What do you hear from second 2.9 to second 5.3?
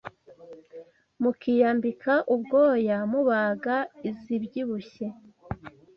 mubaga izibyibushye